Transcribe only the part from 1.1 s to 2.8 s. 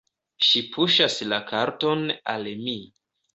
la karton al mi.